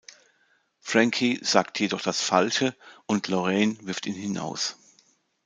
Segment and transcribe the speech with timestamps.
[0.79, 4.75] Frankie sagt jedoch das Falsche und Lorraine wirft ihn hinaus.